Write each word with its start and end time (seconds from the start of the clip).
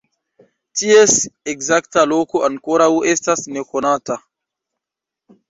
Ties 0.79 1.17
ekzakta 1.53 2.05
loko 2.13 2.41
ankoraŭ 2.49 2.89
estas 3.13 3.45
nekonata. 3.59 4.19